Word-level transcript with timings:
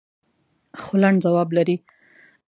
خو 0.81 0.93
لنډ 1.01 1.17
ځواب 1.25 1.49
لري. 1.57 1.75